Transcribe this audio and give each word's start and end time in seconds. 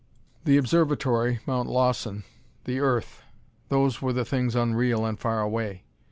The 0.45 0.57
observatory 0.57 1.41
Mount 1.45 1.69
Lawson 1.69 2.23
the 2.63 2.79
earth! 2.79 3.21
those 3.69 4.01
were 4.01 4.13
the 4.13 4.25
things 4.25 4.55
unreal 4.55 5.05
and 5.05 5.19
far 5.19 5.41
away. 5.41 5.83